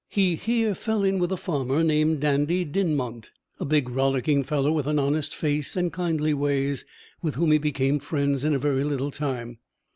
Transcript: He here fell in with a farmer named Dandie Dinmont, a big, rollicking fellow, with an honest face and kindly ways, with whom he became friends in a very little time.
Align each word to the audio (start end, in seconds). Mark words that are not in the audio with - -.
He 0.09 0.35
here 0.35 0.73
fell 0.73 1.03
in 1.03 1.19
with 1.19 1.31
a 1.31 1.37
farmer 1.37 1.83
named 1.83 2.21
Dandie 2.21 2.65
Dinmont, 2.65 3.29
a 3.59 3.65
big, 3.65 3.87
rollicking 3.87 4.43
fellow, 4.43 4.71
with 4.71 4.87
an 4.87 4.97
honest 4.97 5.35
face 5.35 5.75
and 5.75 5.93
kindly 5.93 6.33
ways, 6.33 6.85
with 7.21 7.35
whom 7.35 7.51
he 7.51 7.59
became 7.59 7.99
friends 7.99 8.43
in 8.43 8.55
a 8.55 8.57
very 8.57 8.83
little 8.83 9.11
time. 9.11 9.59